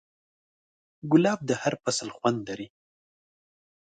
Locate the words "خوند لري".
2.15-2.67